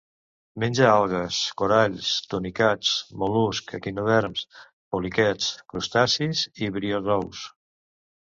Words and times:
Menja 0.61 0.85
algues, 0.91 1.41
coralls, 1.61 2.07
tunicats, 2.31 2.95
mol·luscs, 3.23 3.77
equinoderms, 3.79 4.43
poliquets, 4.95 5.51
crustacis 5.75 6.41
i 6.65 6.71
briozous. 6.79 7.47